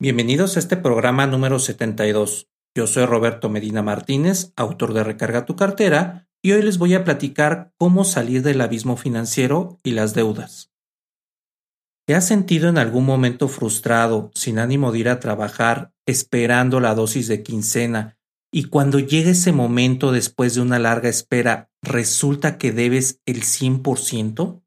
Bienvenidos 0.00 0.54
a 0.54 0.60
este 0.60 0.76
programa 0.76 1.26
número 1.26 1.58
72. 1.58 2.48
Yo 2.72 2.86
soy 2.86 3.04
Roberto 3.04 3.48
Medina 3.48 3.82
Martínez, 3.82 4.52
autor 4.54 4.94
de 4.94 5.02
Recarga 5.02 5.44
tu 5.44 5.56
cartera, 5.56 6.28
y 6.40 6.52
hoy 6.52 6.62
les 6.62 6.78
voy 6.78 6.94
a 6.94 7.02
platicar 7.02 7.72
cómo 7.78 8.04
salir 8.04 8.44
del 8.44 8.60
abismo 8.60 8.96
financiero 8.96 9.80
y 9.82 9.90
las 9.90 10.14
deudas. 10.14 10.70
¿Te 12.06 12.14
has 12.14 12.28
sentido 12.28 12.68
en 12.68 12.78
algún 12.78 13.06
momento 13.06 13.48
frustrado, 13.48 14.30
sin 14.36 14.60
ánimo 14.60 14.92
de 14.92 15.00
ir 15.00 15.08
a 15.08 15.18
trabajar, 15.18 15.92
esperando 16.06 16.78
la 16.78 16.94
dosis 16.94 17.26
de 17.26 17.42
quincena, 17.42 18.20
y 18.52 18.66
cuando 18.66 19.00
llega 19.00 19.32
ese 19.32 19.50
momento 19.50 20.12
después 20.12 20.54
de 20.54 20.60
una 20.60 20.78
larga 20.78 21.08
espera, 21.08 21.72
resulta 21.82 22.56
que 22.56 22.70
debes 22.70 23.20
el 23.26 23.42
100%? 23.42 24.62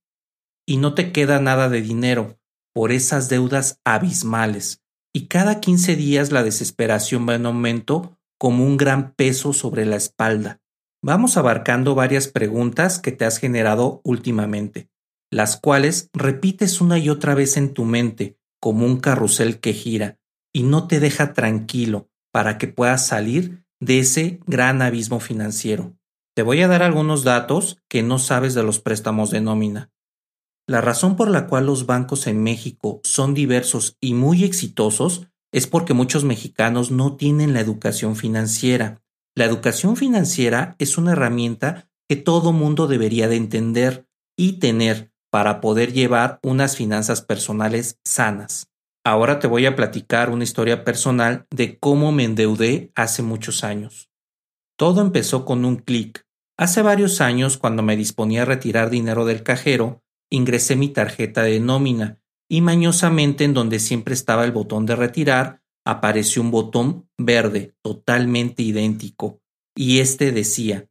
Y 0.67 0.75
no 0.75 0.93
te 0.93 1.13
queda 1.13 1.39
nada 1.39 1.69
de 1.69 1.81
dinero 1.81 2.37
por 2.73 2.91
esas 2.91 3.29
deudas 3.29 3.79
abismales 3.85 4.81
y 5.13 5.27
cada 5.27 5.59
15 5.59 5.95
días 5.95 6.31
la 6.31 6.43
desesperación 6.43 7.27
va 7.27 7.35
en 7.35 7.45
aumento 7.45 8.17
como 8.37 8.65
un 8.65 8.77
gran 8.77 9.13
peso 9.13 9.53
sobre 9.53 9.85
la 9.85 9.95
espalda. 9.95 10.59
Vamos 11.03 11.37
abarcando 11.37 11.95
varias 11.95 12.27
preguntas 12.27 12.99
que 12.99 13.11
te 13.11 13.25
has 13.25 13.37
generado 13.37 14.01
últimamente, 14.03 14.89
las 15.31 15.57
cuales 15.57 16.09
repites 16.13 16.81
una 16.81 16.99
y 16.99 17.09
otra 17.09 17.35
vez 17.35 17.57
en 17.57 17.73
tu 17.73 17.85
mente 17.85 18.37
como 18.59 18.85
un 18.85 18.99
carrusel 18.99 19.59
que 19.59 19.73
gira 19.73 20.19
y 20.53 20.63
no 20.63 20.87
te 20.87 20.99
deja 20.99 21.33
tranquilo 21.33 22.09
para 22.31 22.57
que 22.57 22.67
puedas 22.67 23.05
salir 23.05 23.63
de 23.79 23.99
ese 23.99 24.39
gran 24.45 24.81
abismo 24.81 25.19
financiero. 25.19 25.95
Te 26.35 26.43
voy 26.43 26.61
a 26.61 26.67
dar 26.67 26.83
algunos 26.83 27.23
datos 27.23 27.79
que 27.89 28.03
no 28.03 28.19
sabes 28.19 28.53
de 28.53 28.63
los 28.63 28.79
préstamos 28.79 29.31
de 29.31 29.41
nómina. 29.41 29.89
La 30.71 30.79
razón 30.79 31.17
por 31.17 31.29
la 31.29 31.47
cual 31.47 31.65
los 31.65 31.85
bancos 31.85 32.27
en 32.27 32.41
México 32.41 33.01
son 33.03 33.33
diversos 33.33 33.97
y 33.99 34.13
muy 34.13 34.45
exitosos 34.45 35.27
es 35.51 35.67
porque 35.67 35.93
muchos 35.93 36.23
mexicanos 36.23 36.91
no 36.91 37.17
tienen 37.17 37.53
la 37.53 37.59
educación 37.59 38.15
financiera. 38.15 39.01
La 39.35 39.43
educación 39.43 39.97
financiera 39.97 40.77
es 40.79 40.97
una 40.97 41.11
herramienta 41.11 41.89
que 42.07 42.15
todo 42.15 42.53
mundo 42.53 42.87
debería 42.87 43.27
de 43.27 43.35
entender 43.35 44.07
y 44.37 44.59
tener 44.59 45.11
para 45.29 45.59
poder 45.59 45.91
llevar 45.91 46.39
unas 46.41 46.77
finanzas 46.77 47.21
personales 47.21 47.99
sanas. 48.05 48.69
Ahora 49.03 49.39
te 49.39 49.47
voy 49.47 49.65
a 49.65 49.75
platicar 49.75 50.29
una 50.29 50.45
historia 50.45 50.85
personal 50.85 51.47
de 51.49 51.79
cómo 51.79 52.13
me 52.13 52.23
endeudé 52.23 52.93
hace 52.95 53.21
muchos 53.23 53.65
años. 53.65 54.09
Todo 54.77 55.01
empezó 55.01 55.43
con 55.43 55.65
un 55.65 55.75
clic. 55.75 56.25
Hace 56.57 56.81
varios 56.81 57.19
años, 57.19 57.57
cuando 57.57 57.83
me 57.83 57.97
disponía 57.97 58.43
a 58.43 58.45
retirar 58.45 58.89
dinero 58.89 59.25
del 59.25 59.43
cajero, 59.43 60.01
ingresé 60.31 60.75
mi 60.75 60.89
tarjeta 60.89 61.43
de 61.43 61.59
nómina 61.59 62.19
y 62.49 62.61
mañosamente 62.61 63.43
en 63.43 63.53
donde 63.53 63.79
siempre 63.79 64.13
estaba 64.13 64.43
el 64.43 64.51
botón 64.51 64.85
de 64.85 64.95
retirar 64.95 65.61
apareció 65.85 66.41
un 66.41 66.51
botón 66.51 67.09
verde 67.17 67.75
totalmente 67.81 68.63
idéntico 68.63 69.41
y 69.75 69.99
este 69.99 70.31
decía 70.31 70.87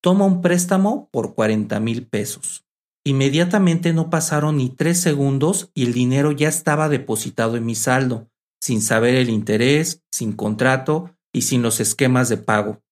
toma 0.00 0.24
un 0.24 0.42
préstamo 0.42 1.08
por 1.12 1.34
40 1.34 1.80
mil 1.80 2.06
pesos. 2.06 2.64
Inmediatamente 3.04 3.92
no 3.92 4.10
pasaron 4.10 4.58
ni 4.58 4.70
tres 4.70 5.00
segundos 5.00 5.70
y 5.74 5.86
el 5.86 5.92
dinero 5.92 6.32
ya 6.32 6.48
estaba 6.48 6.88
depositado 6.88 7.56
en 7.56 7.64
mi 7.64 7.74
saldo, 7.74 8.30
sin 8.60 8.82
saber 8.82 9.14
el 9.14 9.30
interés, 9.30 10.02
sin 10.12 10.32
contrato 10.32 11.16
y 11.32 11.42
sin 11.42 11.62
los 11.62 11.80
esquemas 11.80 12.28
de 12.28 12.36
pago. 12.36 12.82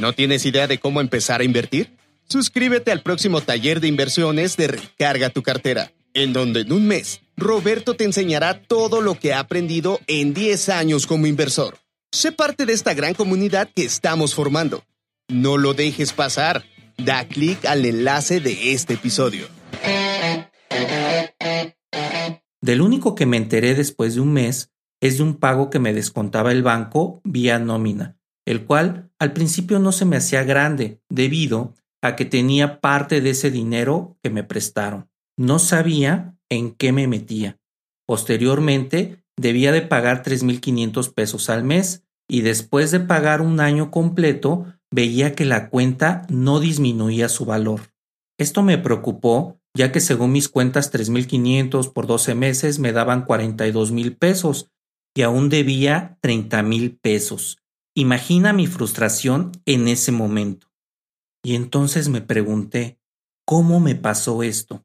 ¿No 0.00 0.14
tienes 0.14 0.46
idea 0.46 0.66
de 0.66 0.78
cómo 0.78 1.02
empezar 1.02 1.42
a 1.42 1.44
invertir? 1.44 1.94
Suscríbete 2.26 2.90
al 2.90 3.02
próximo 3.02 3.42
taller 3.42 3.80
de 3.80 3.88
inversiones 3.88 4.56
de 4.56 4.68
Recarga 4.68 5.28
tu 5.28 5.42
cartera, 5.42 5.92
en 6.14 6.32
donde 6.32 6.62
en 6.62 6.72
un 6.72 6.86
mes 6.86 7.20
Roberto 7.36 7.92
te 7.92 8.04
enseñará 8.04 8.62
todo 8.62 9.02
lo 9.02 9.18
que 9.18 9.34
ha 9.34 9.40
aprendido 9.40 10.00
en 10.06 10.32
10 10.32 10.70
años 10.70 11.06
como 11.06 11.26
inversor. 11.26 11.76
Sé 12.12 12.32
parte 12.32 12.64
de 12.64 12.72
esta 12.72 12.94
gran 12.94 13.12
comunidad 13.12 13.68
que 13.76 13.84
estamos 13.84 14.34
formando. 14.34 14.82
No 15.28 15.58
lo 15.58 15.74
dejes 15.74 16.14
pasar. 16.14 16.64
Da 16.96 17.28
clic 17.28 17.66
al 17.66 17.84
enlace 17.84 18.40
de 18.40 18.72
este 18.72 18.94
episodio. 18.94 19.48
Del 22.62 22.80
único 22.80 23.14
que 23.14 23.26
me 23.26 23.36
enteré 23.36 23.74
después 23.74 24.14
de 24.14 24.22
un 24.22 24.32
mes 24.32 24.70
es 25.02 25.18
de 25.18 25.24
un 25.24 25.34
pago 25.36 25.68
que 25.68 25.78
me 25.78 25.92
descontaba 25.92 26.52
el 26.52 26.62
banco 26.62 27.20
vía 27.22 27.58
nómina 27.58 28.16
el 28.50 28.66
cual 28.66 29.10
al 29.20 29.32
principio 29.32 29.78
no 29.78 29.92
se 29.92 30.04
me 30.04 30.16
hacía 30.16 30.42
grande 30.42 31.00
debido 31.08 31.74
a 32.02 32.16
que 32.16 32.24
tenía 32.24 32.80
parte 32.80 33.20
de 33.20 33.30
ese 33.30 33.50
dinero 33.50 34.16
que 34.22 34.30
me 34.30 34.42
prestaron. 34.42 35.08
No 35.38 35.58
sabía 35.58 36.36
en 36.48 36.72
qué 36.72 36.92
me 36.92 37.06
metía. 37.06 37.58
Posteriormente, 38.06 39.22
debía 39.36 39.70
de 39.70 39.82
pagar 39.82 40.24
3.500 40.24 41.14
pesos 41.14 41.48
al 41.48 41.62
mes 41.62 42.02
y 42.28 42.40
después 42.40 42.90
de 42.90 42.98
pagar 42.98 43.40
un 43.40 43.60
año 43.60 43.92
completo, 43.92 44.66
veía 44.90 45.34
que 45.36 45.44
la 45.44 45.70
cuenta 45.70 46.26
no 46.28 46.58
disminuía 46.58 47.28
su 47.28 47.44
valor. 47.44 47.92
Esto 48.36 48.62
me 48.62 48.78
preocupó, 48.78 49.60
ya 49.76 49.92
que 49.92 50.00
según 50.00 50.32
mis 50.32 50.48
cuentas 50.48 50.92
3.500 50.92 51.92
por 51.92 52.08
12 52.08 52.34
meses 52.34 52.80
me 52.80 52.90
daban 52.90 53.26
42.000 53.26 54.18
pesos 54.18 54.70
y 55.14 55.22
aún 55.22 55.48
debía 55.48 56.18
30.000 56.22 56.98
pesos. 57.00 57.59
Imagina 57.94 58.52
mi 58.52 58.66
frustración 58.66 59.52
en 59.66 59.88
ese 59.88 60.12
momento. 60.12 60.68
Y 61.42 61.54
entonces 61.54 62.08
me 62.08 62.20
pregunté, 62.20 63.00
¿cómo 63.44 63.80
me 63.80 63.96
pasó 63.96 64.42
esto? 64.42 64.84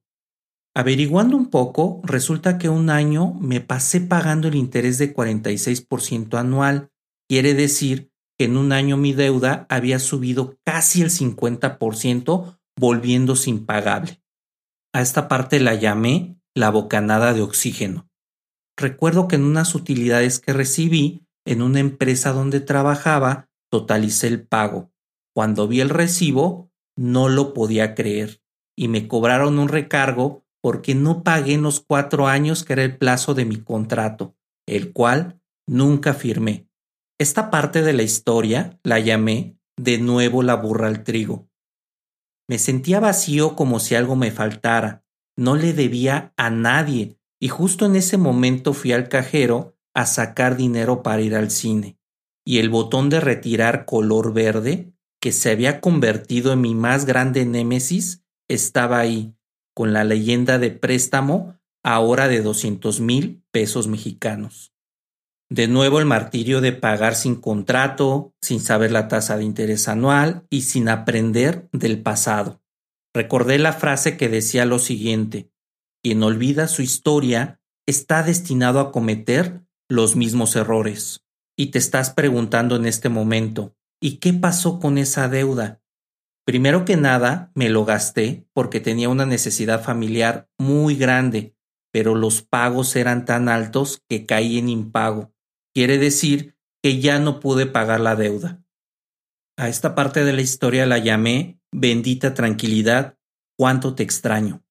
Averiguando 0.74 1.38
un 1.38 1.50
poco, 1.50 2.02
resulta 2.04 2.58
que 2.58 2.68
un 2.68 2.90
año 2.90 3.34
me 3.36 3.62
pasé 3.62 4.02
pagando 4.02 4.48
el 4.48 4.56
interés 4.56 4.98
de 4.98 5.16
46% 5.16 6.38
anual. 6.38 6.92
Quiere 7.30 7.54
decir 7.54 8.12
que 8.38 8.46
en 8.46 8.58
un 8.58 8.72
año 8.72 8.98
mi 8.98 9.14
deuda 9.14 9.66
había 9.70 10.00
subido 10.00 10.58
casi 10.66 11.02
el 11.02 11.12
50%, 11.12 12.60
volviéndose 12.78 13.50
impagable. 13.50 14.22
A 14.94 15.02
esta 15.02 15.28
parte 15.28 15.60
la 15.60 15.76
llamé 15.76 16.38
la 16.54 16.72
bocanada 16.72 17.34
de 17.34 17.42
oxígeno. 17.42 18.10
Recuerdo 18.78 19.28
que 19.28 19.36
en 19.36 19.46
unas 19.46 19.76
utilidades 19.76 20.40
que 20.40 20.52
recibí 20.52 21.25
en 21.46 21.62
una 21.62 21.80
empresa 21.80 22.32
donde 22.32 22.60
trabajaba, 22.60 23.50
totalicé 23.72 24.28
el 24.28 24.46
pago. 24.46 24.92
Cuando 25.34 25.68
vi 25.68 25.82
el 25.82 25.90
recibo, 25.90 26.72
no 26.98 27.30
lo 27.30 27.54
podía 27.54 27.94
creer 27.94 28.42
y 28.76 28.88
me 28.88 29.08
cobraron 29.08 29.60
un 29.60 29.70
recargo 29.70 30.44
porque 30.62 30.96
no 30.96 31.24
pagué 31.24 31.54
en 31.54 31.62
los 31.62 31.80
cuatro 31.80 32.28
años 32.28 32.64
que 32.64 32.74
era 32.74 32.84
el 32.84 32.98
plazo 32.98 33.34
de 33.34 33.46
mi 33.46 33.58
contrato, 33.58 34.36
el 34.68 34.94
cual 34.94 35.40
nunca 35.68 36.14
firmé. 36.14 36.68
Esta 37.20 37.50
parte 37.50 37.82
de 37.82 37.94
la 37.94 38.04
historia 38.04 38.80
la 38.84 39.00
llamé 39.00 39.58
de 39.78 40.00
nuevo 40.00 40.44
la 40.44 40.56
burra 40.56 40.88
al 40.88 41.04
trigo. 41.04 41.48
Me 42.48 42.60
sentía 42.60 43.00
vacío 43.00 43.56
como 43.56 43.80
si 43.80 43.96
algo 43.96 44.16
me 44.16 44.32
faltara. 44.32 45.06
No 45.38 45.56
le 45.56 45.74
debía 45.74 46.34
a 46.38 46.50
nadie 46.50 47.20
y 47.40 47.48
justo 47.50 47.86
en 47.86 47.96
ese 47.96 48.18
momento 48.18 48.74
fui 48.74 48.92
al 48.92 49.10
cajero 49.10 49.75
a 49.96 50.06
sacar 50.06 50.58
dinero 50.58 51.02
para 51.02 51.22
ir 51.22 51.36
al 51.36 51.50
cine, 51.50 51.98
y 52.46 52.60
el 52.60 52.70
botón 52.70 53.10
de 53.10 53.20
retirar 53.20 53.86
color 53.86 54.34
verde, 54.34 54.94
que 55.20 55.32
se 55.32 55.50
había 55.50 55.82
convertido 55.82 56.54
en 56.54 56.62
mi 56.62 56.76
más 56.76 57.06
grande 57.06 57.46
némesis, 57.46 58.24
estaba 58.48 59.00
ahí, 59.00 59.34
con 59.74 59.94
la 59.94 60.04
leyenda 60.04 60.60
de 60.60 60.70
préstamo 60.70 61.58
ahora 61.84 62.28
de 62.28 62.42
doscientos 62.42 63.00
mil 63.00 63.44
pesos 63.52 63.88
mexicanos. 63.88 64.74
De 65.50 65.68
nuevo 65.68 66.00
el 66.00 66.06
martirio 66.06 66.60
de 66.60 66.74
pagar 66.74 67.16
sin 67.16 67.36
contrato, 67.36 68.34
sin 68.42 68.60
saber 68.60 68.92
la 68.92 69.08
tasa 69.08 69.38
de 69.38 69.44
interés 69.44 69.88
anual 69.88 70.46
y 70.50 70.62
sin 70.62 70.90
aprender 70.90 71.70
del 71.72 72.02
pasado. 72.02 72.62
Recordé 73.14 73.60
la 73.60 73.74
frase 73.74 74.18
que 74.18 74.28
decía 74.28 74.66
lo 74.66 74.80
siguiente, 74.80 75.52
quien 76.04 76.24
olvida 76.24 76.68
su 76.68 76.82
historia 76.82 77.60
está 77.86 78.24
destinado 78.24 78.80
a 78.80 78.92
cometer 78.92 79.65
los 79.90 80.16
mismos 80.16 80.56
errores. 80.56 81.24
Y 81.58 81.68
te 81.68 81.80
estás 81.80 82.10
preguntando 82.10 82.76
en 82.76 82.86
este 82.86 83.10
momento, 83.10 83.76
¿y 84.02 84.18
qué 84.18 84.34
pasó 84.34 84.80
con 84.80 84.98
esa 84.98 85.30
deuda? 85.30 85.82
Primero 86.46 86.86
que 86.86 86.96
nada, 86.96 87.52
me 87.56 87.70
lo 87.70 87.86
gasté 87.86 88.48
porque 88.54 88.80
tenía 88.80 89.10
una 89.10 89.26
necesidad 89.26 89.84
familiar 89.84 90.50
muy 90.60 90.96
grande, 90.96 91.56
pero 91.92 92.14
los 92.14 92.42
pagos 92.42 92.96
eran 92.96 93.26
tan 93.26 93.50
altos 93.50 94.04
que 94.08 94.26
caí 94.26 94.58
en 94.60 94.70
impago. 94.70 95.34
Quiere 95.74 95.98
decir 95.98 96.56
que 96.84 97.00
ya 97.00 97.20
no 97.20 97.40
pude 97.40 97.66
pagar 97.66 98.00
la 98.00 98.16
deuda. 98.16 98.64
A 99.58 99.70
esta 99.70 99.96
parte 99.96 100.24
de 100.24 100.34
la 100.34 100.42
historia 100.42 100.86
la 100.86 100.98
llamé 100.98 101.60
Bendita 101.72 102.34
tranquilidad, 102.34 103.18
cuánto 103.58 103.96
te 103.96 104.04
extraño. 104.04 104.64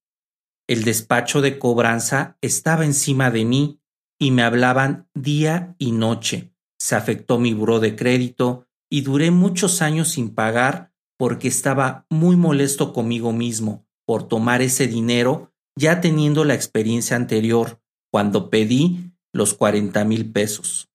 El 0.67 0.85
despacho 0.85 1.43
de 1.43 1.59
cobranza 1.59 2.39
estaba 2.41 2.85
encima 2.85 3.31
de 3.31 3.45
mí 3.45 3.81
y 4.19 4.31
me 4.31 4.43
hablaban 4.43 5.09
día 5.15 5.75
y 5.79 5.93
noche. 5.93 6.53
Se 6.79 6.95
afectó 6.95 7.39
mi 7.39 7.55
buró 7.55 7.81
de 7.81 7.97
crédito 7.97 8.67
y 8.91 9.03
duré 9.03 9.31
muchos 9.31 9.83
años 9.83 10.09
sin 10.09 10.35
pagar 10.35 10.93
porque 11.19 11.49
estaba 11.49 12.07
muy 12.11 12.37
molesto 12.37 12.93
conmigo 12.93 13.33
mismo 13.33 13.87
por 14.07 14.29
tomar 14.29 14.63
ese 14.63 14.87
dinero 14.87 15.53
ya 15.77 16.01
teniendo 16.01 16.45
la 16.45 16.55
experiencia 16.55 17.17
anterior 17.17 17.81
cuando 18.11 18.51
pedí 18.51 19.13
los 19.33 19.55
cuarenta 19.55 20.05
mil 20.05 20.31
pesos. 20.31 20.89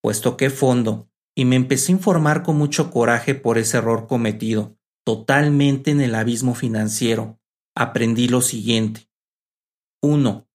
Pues 0.00 0.20
toqué 0.20 0.50
fondo 0.50 1.08
y 1.34 1.44
me 1.44 1.56
empecé 1.56 1.92
a 1.92 1.96
informar 1.96 2.42
con 2.42 2.56
mucho 2.56 2.90
coraje 2.90 3.34
por 3.34 3.58
ese 3.58 3.78
error 3.78 4.06
cometido, 4.06 4.76
totalmente 5.04 5.90
en 5.90 6.00
el 6.00 6.14
abismo 6.14 6.54
financiero. 6.54 7.38
Aprendí 7.74 8.28
lo 8.28 8.40
siguiente. 8.40 9.08
1. 10.00 10.46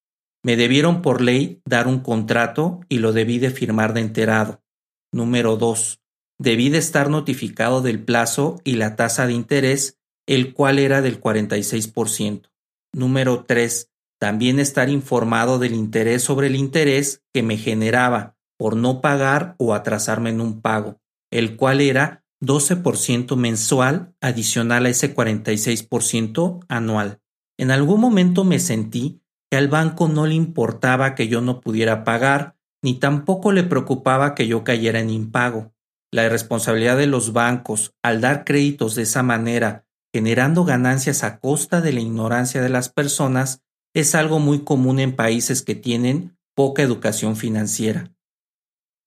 Me 0.43 0.55
debieron 0.55 1.01
por 1.01 1.21
ley 1.21 1.61
dar 1.65 1.87
un 1.87 1.99
contrato 1.99 2.81
y 2.87 2.99
lo 2.99 3.11
debí 3.11 3.39
de 3.39 3.51
firmar 3.51 3.93
de 3.93 4.01
enterado. 4.01 4.63
Número 5.11 5.57
2. 5.57 6.01
Debí 6.37 6.69
de 6.69 6.77
estar 6.77 7.09
notificado 7.09 7.81
del 7.81 8.03
plazo 8.03 8.61
y 8.63 8.75
la 8.75 8.95
tasa 8.95 9.27
de 9.27 9.33
interés, 9.33 9.97
el 10.27 10.53
cual 10.53 10.79
era 10.79 11.01
del 11.01 11.19
46%. 11.19 12.49
Número 12.93 13.43
3. 13.45 13.91
También 14.19 14.59
estar 14.59 14.89
informado 14.89 15.59
del 15.59 15.73
interés 15.73 16.23
sobre 16.23 16.47
el 16.47 16.55
interés 16.55 17.23
que 17.33 17.43
me 17.43 17.57
generaba 17.57 18.37
por 18.57 18.75
no 18.75 19.01
pagar 19.01 19.55
o 19.57 19.73
atrasarme 19.73 20.29
en 20.29 20.41
un 20.41 20.61
pago, 20.61 21.01
el 21.31 21.55
cual 21.55 21.81
era 21.81 22.23
12% 22.41 23.35
mensual 23.35 24.13
adicional 24.21 24.85
a 24.85 24.89
ese 24.89 25.13
46% 25.13 26.65
anual. 26.67 27.21
En 27.57 27.71
algún 27.71 27.99
momento 27.99 28.43
me 28.43 28.59
sentí 28.59 29.21
que 29.49 29.57
al 29.57 29.67
banco 29.67 30.07
no 30.07 30.27
le 30.27 30.35
importaba 30.35 31.15
que 31.15 31.27
yo 31.27 31.41
no 31.41 31.61
pudiera 31.61 32.03
pagar, 32.03 32.55
ni 32.83 32.95
tampoco 32.95 33.51
le 33.51 33.63
preocupaba 33.63 34.35
que 34.35 34.47
yo 34.47 34.63
cayera 34.63 34.99
en 34.99 35.09
impago. 35.09 35.73
La 36.11 36.25
irresponsabilidad 36.25 36.97
de 36.97 37.07
los 37.07 37.33
bancos 37.33 37.93
al 38.03 38.21
dar 38.21 38.45
créditos 38.45 38.95
de 38.95 39.03
esa 39.03 39.23
manera, 39.23 39.85
generando 40.13 40.65
ganancias 40.65 41.23
a 41.23 41.39
costa 41.39 41.81
de 41.81 41.93
la 41.93 41.99
ignorancia 41.99 42.61
de 42.61 42.69
las 42.69 42.89
personas, 42.89 43.61
es 43.93 44.15
algo 44.15 44.39
muy 44.39 44.63
común 44.63 44.99
en 44.99 45.15
países 45.15 45.61
que 45.61 45.75
tienen 45.75 46.37
poca 46.55 46.81
educación 46.83 47.35
financiera. 47.35 48.11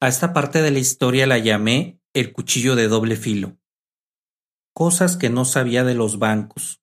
A 0.00 0.09
esta 0.09 0.33
parte 0.33 0.62
de 0.62 0.71
la 0.71 0.81
historia 0.81 1.27
la 1.27 1.38
llamé 1.38 2.00
el 2.15 2.33
cuchillo 2.33 2.75
de 2.75 2.88
doble 2.88 3.17
filo. 3.17 3.56
Cosas 4.75 5.17
que 5.17 5.31
no 5.31 5.45
sabía 5.45 5.85
de 5.85 5.95
los 5.95 6.19
bancos. 6.19 6.83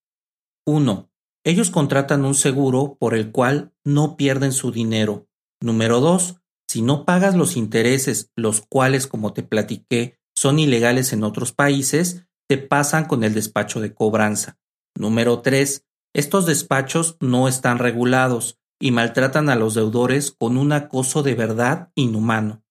1. 0.66 1.09
Ellos 1.44 1.70
contratan 1.70 2.26
un 2.26 2.36
seguro 2.36 2.98
por 3.00 3.16
el 3.16 3.32
cual 3.32 3.74
no 3.86 4.18
pierden 4.18 4.52
su 4.52 4.72
dinero. 4.72 5.28
Número 5.62 6.00
2. 6.00 6.42
Si 6.68 6.82
no 6.82 7.06
pagas 7.06 7.36
los 7.36 7.56
intereses, 7.56 8.32
los 8.36 8.62
cuales, 8.62 9.08
como 9.08 9.34
te 9.34 9.44
platiqué, 9.44 10.20
son 10.36 10.60
ilegales 10.60 11.14
en 11.14 11.24
otros 11.24 11.52
países, 11.52 12.28
te 12.48 12.58
pasan 12.58 13.06
con 13.06 13.24
el 13.24 13.34
despacho 13.34 13.80
de 13.80 13.94
cobranza. 13.94 14.60
Número 14.96 15.40
3. 15.42 15.86
Estos 16.14 16.46
despachos 16.46 17.18
no 17.20 17.48
están 17.48 17.80
regulados 17.80 18.60
y 18.80 18.92
maltratan 18.92 19.50
a 19.50 19.56
los 19.56 19.76
deudores 19.76 20.32
con 20.32 20.58
un 20.58 20.72
acoso 20.72 21.24
de 21.24 21.36
verdad 21.36 21.92
inhumano. 21.96 22.64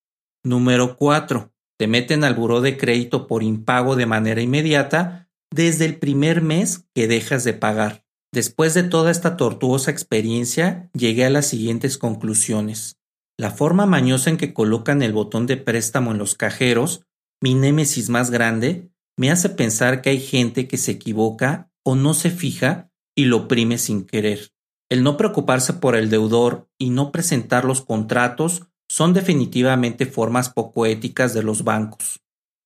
Número 0.44 0.96
4. 0.96 1.52
Te 1.78 1.86
meten 1.86 2.24
al 2.24 2.34
buró 2.34 2.60
de 2.60 2.76
crédito 2.76 3.26
por 3.26 3.42
impago 3.42 3.96
de 3.96 4.06
manera 4.06 4.40
inmediata 4.40 5.28
desde 5.50 5.84
el 5.84 5.98
primer 5.98 6.42
mes 6.42 6.86
que 6.94 7.06
dejas 7.06 7.44
de 7.44 7.54
pagar. 7.54 8.07
Después 8.32 8.74
de 8.74 8.82
toda 8.82 9.10
esta 9.10 9.36
tortuosa 9.36 9.90
experiencia, 9.90 10.90
llegué 10.92 11.24
a 11.24 11.30
las 11.30 11.46
siguientes 11.46 11.96
conclusiones. 11.96 12.98
La 13.38 13.50
forma 13.50 13.86
mañosa 13.86 14.30
en 14.30 14.36
que 14.36 14.52
colocan 14.52 15.02
el 15.02 15.12
botón 15.12 15.46
de 15.46 15.56
préstamo 15.56 16.12
en 16.12 16.18
los 16.18 16.34
cajeros, 16.34 17.02
mi 17.40 17.54
némesis 17.54 18.10
más 18.10 18.30
grande, 18.30 18.90
me 19.16 19.30
hace 19.30 19.48
pensar 19.48 20.02
que 20.02 20.10
hay 20.10 20.20
gente 20.20 20.68
que 20.68 20.76
se 20.76 20.92
equivoca 20.92 21.70
o 21.84 21.94
no 21.94 22.14
se 22.14 22.30
fija 22.30 22.90
y 23.16 23.24
lo 23.24 23.38
oprime 23.38 23.78
sin 23.78 24.04
querer. 24.04 24.52
El 24.90 25.02
no 25.02 25.16
preocuparse 25.16 25.74
por 25.74 25.96
el 25.96 26.10
deudor 26.10 26.68
y 26.78 26.90
no 26.90 27.12
presentar 27.12 27.64
los 27.64 27.80
contratos 27.80 28.68
son 28.88 29.12
definitivamente 29.12 30.06
formas 30.06 30.50
poco 30.50 30.86
éticas 30.86 31.34
de 31.34 31.42
los 31.42 31.64
bancos. 31.64 32.20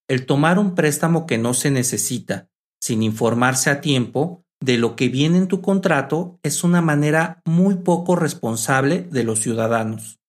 El 0.09 0.27
tomar 0.27 0.59
un 0.59 0.75
préstamo 0.75 1.27
que 1.27 1.39
no 1.39 1.55
se 1.55 1.71
necesita, 1.71 2.49
sin 2.81 3.03
informarse 3.03 3.71
a 3.71 3.81
tiempo 3.81 4.45
de 4.63 4.79
lo 4.79 4.97
que 4.97 5.09
viene 5.09 5.39
en 5.39 5.49
tu 5.49 5.61
contrato, 5.61 6.39
es 6.43 6.65
una 6.65 6.81
manera 6.81 7.43
muy 7.45 7.77
poco 7.77 8.17
responsable 8.17 9.07
de 9.11 9.25
los 9.25 9.41
ciudadanos 9.41 10.23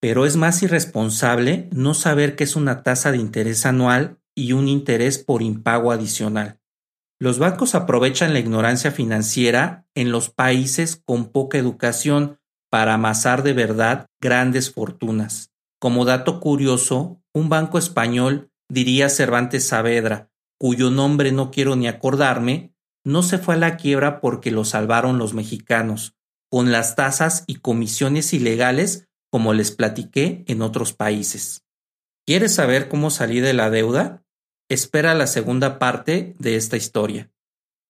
pero 0.00 0.26
es 0.26 0.36
más 0.36 0.62
irresponsable 0.62 1.68
no 1.72 1.94
saber 1.94 2.36
que 2.36 2.44
es 2.44 2.56
una 2.56 2.82
tasa 2.82 3.10
de 3.10 3.18
interés 3.18 3.66
anual 3.66 4.18
y 4.34 4.52
un 4.52 4.68
interés 4.68 5.18
por 5.18 5.42
impago 5.42 5.90
adicional. 5.90 6.60
Los 7.20 7.40
bancos 7.40 7.74
aprovechan 7.74 8.32
la 8.32 8.38
ignorancia 8.38 8.92
financiera 8.92 9.86
en 9.94 10.12
los 10.12 10.30
países 10.30 11.02
con 11.04 11.32
poca 11.32 11.58
educación 11.58 12.38
para 12.70 12.94
amasar 12.94 13.42
de 13.42 13.54
verdad 13.54 14.06
grandes 14.20 14.72
fortunas. 14.72 15.50
Como 15.80 16.04
dato 16.04 16.38
curioso, 16.38 17.20
un 17.34 17.48
banco 17.48 17.78
español, 17.78 18.50
diría 18.68 19.08
Cervantes 19.08 19.66
Saavedra, 19.66 20.30
cuyo 20.60 20.90
nombre 20.90 21.32
no 21.32 21.50
quiero 21.50 21.74
ni 21.74 21.88
acordarme, 21.88 22.72
no 23.04 23.22
se 23.22 23.38
fue 23.38 23.54
a 23.54 23.58
la 23.58 23.76
quiebra 23.76 24.20
porque 24.20 24.50
lo 24.50 24.64
salvaron 24.64 25.18
los 25.18 25.34
mexicanos, 25.34 26.14
con 26.50 26.72
las 26.72 26.96
tasas 26.96 27.44
y 27.46 27.56
comisiones 27.56 28.32
ilegales 28.32 29.08
como 29.30 29.52
les 29.52 29.70
platiqué 29.70 30.44
en 30.46 30.62
otros 30.62 30.92
países. 30.92 31.64
¿Quieres 32.26 32.54
saber 32.54 32.88
cómo 32.88 33.10
salí 33.10 33.40
de 33.40 33.52
la 33.52 33.70
deuda? 33.70 34.22
Espera 34.68 35.14
la 35.14 35.26
segunda 35.26 35.78
parte 35.78 36.34
de 36.38 36.56
esta 36.56 36.76
historia. 36.76 37.30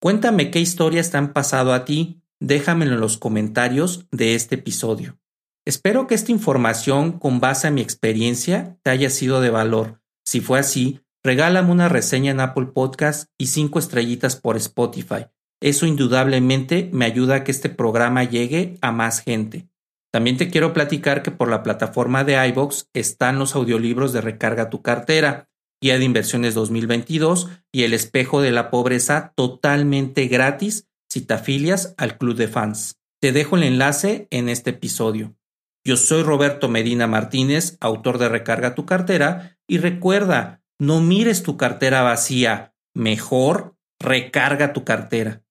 Cuéntame 0.00 0.50
qué 0.50 0.60
historias 0.60 1.11
te 1.11 1.16
han 1.16 1.32
pasado 1.32 1.73
a 1.73 1.85
ti, 1.85 2.23
déjamelo 2.40 2.94
en 2.94 3.00
los 3.00 3.16
comentarios 3.16 4.06
de 4.12 4.35
este 4.35 4.56
episodio. 4.56 5.18
Espero 5.64 6.06
que 6.06 6.14
esta 6.14 6.32
información 6.32 7.18
con 7.18 7.40
base 7.40 7.66
a 7.66 7.71
mi 7.71 7.80
experiencia 7.80 8.78
te 8.82 8.90
haya 8.90 9.11
sido 9.11 9.40
de 9.40 9.50
valor. 9.50 10.00
Si 10.25 10.40
fue 10.40 10.61
así, 10.61 11.00
regálame 11.28 11.70
una 11.70 11.90
reseña 11.90 12.30
en 12.30 12.40
Apple 12.40 12.68
Podcast 12.73 13.28
y 13.37 13.49
cinco 13.49 13.78
estrellitas 13.78 14.37
por 14.37 14.56
Spotify. 14.56 15.26
Eso 15.61 15.85
indudablemente 15.85 16.88
me 16.90 17.04
ayuda 17.04 17.35
a 17.35 17.44
que 17.44 17.50
este 17.50 17.68
programa 17.68 18.25
llegue 18.25 18.78
a 18.80 18.92
más 18.92 19.20
gente. 19.20 19.68
También 20.11 20.38
te 20.38 20.49
quiero 20.49 20.73
platicar 20.73 21.23
que 21.23 21.30
por 21.30 21.50
la 21.50 21.62
plataforma 21.62 22.25
de 22.25 22.42
iBox 22.49 22.88
están 22.94 23.38
los 23.38 23.54
audiolibros 23.54 24.14
de 24.14 24.23
Recarga 24.23 24.70
tu 24.70 24.80
cartera, 24.80 25.50
Guía 25.82 25.99
de 25.99 26.06
Inversiones 26.06 26.54
2022 26.54 27.50
y 27.73 27.82
El 27.82 27.92
espejo 27.92 28.40
de 28.40 28.50
la 28.50 28.70
pobreza 28.70 29.35
totalmente 29.37 30.28
gratis 30.28 30.88
si 31.11 31.20
te 31.20 31.35
afilias 31.35 31.94
al 31.99 32.16
club 32.16 32.37
de 32.37 32.49
fans. 32.49 32.97
Te 33.20 33.32
dejo 33.32 33.58
el 33.58 33.64
enlace 33.64 34.28
en 34.30 34.49
este 34.49 34.70
episodio. 34.70 35.37
Yo 35.85 35.99
soy 35.99 36.23
Roberto 36.23 36.70
Medina 36.70 37.06
Martínez, 37.06 37.76
autor 37.80 38.16
de 38.16 38.30
Recarga 38.30 38.75
tu 38.75 38.87
cartera, 38.87 39.58
y 39.66 39.76
recuerda, 39.76 40.62
no 40.78 41.00
mires 41.00 41.42
tu 41.42 41.56
cartera 41.56 42.02
vacía, 42.02 42.73
mejor 42.94 43.75
recarga 43.99 44.73
tu 44.73 44.85
cartera. 44.85 45.42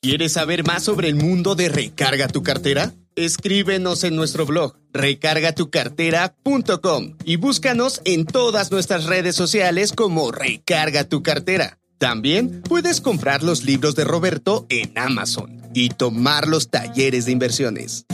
¿Quieres 0.00 0.32
saber 0.32 0.64
más 0.64 0.84
sobre 0.84 1.08
el 1.08 1.16
mundo 1.16 1.56
de 1.56 1.68
Recarga 1.68 2.28
tu 2.28 2.44
cartera? 2.44 2.94
Escríbenos 3.16 4.04
en 4.04 4.14
nuestro 4.14 4.46
blog 4.46 4.76
recargatucartera.com 4.92 7.16
y 7.24 7.34
búscanos 7.34 8.00
en 8.04 8.24
todas 8.24 8.70
nuestras 8.70 9.06
redes 9.06 9.34
sociales 9.34 9.92
como 9.92 10.30
Recarga 10.30 11.02
tu 11.02 11.24
cartera. 11.24 11.80
También 11.98 12.62
puedes 12.62 13.00
comprar 13.00 13.42
los 13.42 13.64
libros 13.64 13.96
de 13.96 14.04
Roberto 14.04 14.66
en 14.68 14.96
Amazon 14.96 15.60
y 15.74 15.88
tomar 15.88 16.46
los 16.46 16.70
talleres 16.70 17.26
de 17.26 17.32
inversiones. 17.32 18.06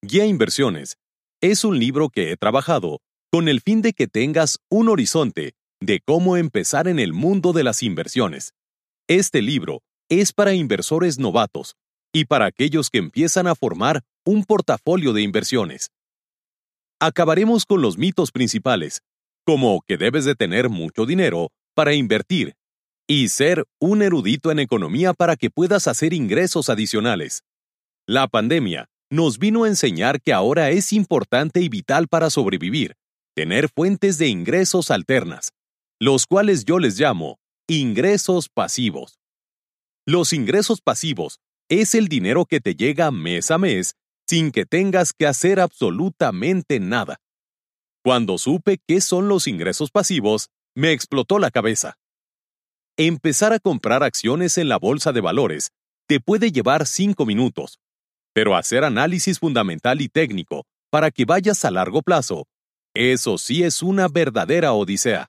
Guía 0.00 0.24
Inversiones 0.24 0.96
es 1.50 1.64
un 1.64 1.78
libro 1.78 2.08
que 2.08 2.30
he 2.30 2.36
trabajado 2.36 3.00
con 3.30 3.48
el 3.48 3.60
fin 3.60 3.82
de 3.82 3.92
que 3.92 4.06
tengas 4.06 4.58
un 4.70 4.88
horizonte 4.88 5.54
de 5.80 6.00
cómo 6.00 6.36
empezar 6.36 6.88
en 6.88 6.98
el 6.98 7.12
mundo 7.12 7.52
de 7.52 7.64
las 7.64 7.82
inversiones 7.82 8.54
este 9.08 9.42
libro 9.42 9.82
es 10.08 10.32
para 10.32 10.54
inversores 10.54 11.18
novatos 11.18 11.76
y 12.10 12.24
para 12.24 12.46
aquellos 12.46 12.88
que 12.88 12.98
empiezan 12.98 13.46
a 13.46 13.54
formar 13.54 14.00
un 14.24 14.44
portafolio 14.44 15.12
de 15.12 15.20
inversiones. 15.20 15.90
Acabaremos 17.00 17.66
con 17.66 17.82
los 17.82 17.98
mitos 17.98 18.32
principales, 18.32 19.02
como 19.44 19.82
que 19.86 19.98
debes 19.98 20.24
de 20.24 20.34
tener 20.34 20.70
mucho 20.70 21.04
dinero 21.04 21.50
para 21.74 21.92
invertir 21.92 22.54
y 23.06 23.28
ser 23.28 23.66
un 23.78 24.00
erudito 24.00 24.50
en 24.50 24.58
economía 24.58 25.12
para 25.12 25.36
que 25.36 25.50
puedas 25.50 25.86
hacer 25.86 26.14
ingresos 26.14 26.70
adicionales. 26.70 27.42
La 28.06 28.26
pandemia 28.26 28.88
nos 29.14 29.38
vino 29.38 29.62
a 29.62 29.68
enseñar 29.68 30.20
que 30.20 30.32
ahora 30.32 30.70
es 30.70 30.92
importante 30.92 31.60
y 31.60 31.68
vital 31.68 32.08
para 32.08 32.30
sobrevivir, 32.30 32.96
tener 33.36 33.68
fuentes 33.68 34.18
de 34.18 34.26
ingresos 34.26 34.90
alternas, 34.90 35.52
los 36.00 36.26
cuales 36.26 36.64
yo 36.64 36.80
les 36.80 36.98
llamo 36.98 37.38
ingresos 37.68 38.48
pasivos. 38.48 39.20
Los 40.04 40.32
ingresos 40.32 40.80
pasivos 40.80 41.38
es 41.68 41.94
el 41.94 42.08
dinero 42.08 42.44
que 42.44 42.60
te 42.60 42.74
llega 42.74 43.12
mes 43.12 43.52
a 43.52 43.58
mes 43.58 43.94
sin 44.28 44.50
que 44.50 44.66
tengas 44.66 45.12
que 45.12 45.28
hacer 45.28 45.60
absolutamente 45.60 46.80
nada. 46.80 47.20
Cuando 48.02 48.36
supe 48.36 48.80
qué 48.84 49.00
son 49.00 49.28
los 49.28 49.46
ingresos 49.46 49.92
pasivos, 49.92 50.48
me 50.74 50.90
explotó 50.90 51.38
la 51.38 51.52
cabeza. 51.52 51.98
Empezar 52.96 53.52
a 53.52 53.60
comprar 53.60 54.02
acciones 54.02 54.58
en 54.58 54.68
la 54.68 54.78
bolsa 54.78 55.12
de 55.12 55.20
valores 55.20 55.70
te 56.08 56.18
puede 56.18 56.50
llevar 56.50 56.86
cinco 56.86 57.24
minutos, 57.24 57.78
pero 58.34 58.56
hacer 58.56 58.84
análisis 58.84 59.38
fundamental 59.38 60.02
y 60.02 60.08
técnico 60.08 60.66
para 60.90 61.10
que 61.10 61.24
vayas 61.24 61.64
a 61.64 61.70
largo 61.70 62.02
plazo, 62.02 62.46
eso 62.94 63.38
sí 63.38 63.62
es 63.62 63.82
una 63.82 64.08
verdadera 64.08 64.72
odisea. 64.72 65.28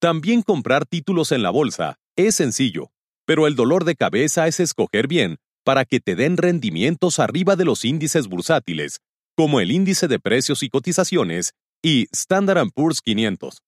También 0.00 0.42
comprar 0.42 0.84
títulos 0.84 1.32
en 1.32 1.42
la 1.42 1.50
bolsa 1.50 1.96
es 2.16 2.34
sencillo, 2.34 2.90
pero 3.24 3.46
el 3.46 3.54
dolor 3.54 3.84
de 3.84 3.96
cabeza 3.96 4.46
es 4.46 4.60
escoger 4.60 5.08
bien 5.08 5.38
para 5.64 5.84
que 5.84 6.00
te 6.00 6.14
den 6.14 6.36
rendimientos 6.36 7.18
arriba 7.18 7.56
de 7.56 7.64
los 7.64 7.84
índices 7.84 8.28
bursátiles, 8.28 9.00
como 9.34 9.60
el 9.60 9.70
índice 9.70 10.08
de 10.08 10.18
precios 10.18 10.62
y 10.62 10.68
cotizaciones 10.68 11.52
y 11.82 12.06
Standard 12.12 12.68
Poor's 12.74 13.00
500. 13.00 13.62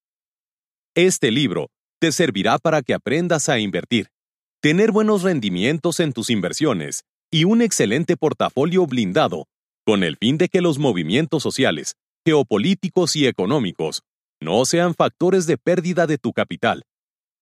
Este 0.94 1.30
libro 1.30 1.68
te 1.99 2.12
servirá 2.12 2.58
para 2.58 2.82
que 2.82 2.94
aprendas 2.94 3.49
a 3.49 3.58
invertir, 3.58 4.08
tener 4.61 4.90
buenos 4.92 5.23
rendimientos 5.23 6.00
en 6.00 6.12
tus 6.12 6.30
inversiones 6.30 7.04
y 7.30 7.45
un 7.45 7.62
excelente 7.62 8.16
portafolio 8.16 8.87
blindado, 8.87 9.47
con 9.85 10.04
el 10.04 10.16
fin 10.16 10.38
de 10.38 10.49
que 10.49 10.61
los 10.61 10.78
movimientos 10.78 11.42
sociales, 11.42 11.95
geopolíticos 12.25 13.16
y 13.16 13.26
económicos 13.26 14.02
no 14.40 14.64
sean 14.64 14.95
factores 14.95 15.47
de 15.47 15.59
pérdida 15.59 16.06
de 16.06 16.18
tu 16.18 16.33
capital. 16.33 16.83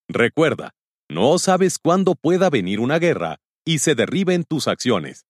Recuerda, 0.08 0.72
no 1.10 1.38
sabes 1.38 1.78
cuándo 1.78 2.14
pueda 2.14 2.50
venir 2.50 2.80
una 2.80 2.98
guerra 2.98 3.38
y 3.64 3.78
se 3.78 3.94
derriben 3.94 4.44
tus 4.44 4.68
acciones. 4.68 5.24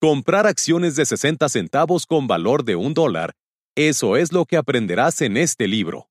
Comprar 0.00 0.46
acciones 0.46 0.96
de 0.96 1.06
60 1.06 1.48
centavos 1.48 2.06
con 2.06 2.26
valor 2.26 2.64
de 2.64 2.76
un 2.76 2.94
dólar, 2.94 3.32
eso 3.76 4.16
es 4.16 4.32
lo 4.32 4.44
que 4.44 4.56
aprenderás 4.56 5.20
en 5.20 5.36
este 5.36 5.68
libro. 5.68 6.08